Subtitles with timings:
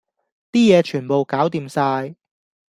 [0.51, 2.15] 啲嘢全部攪掂晒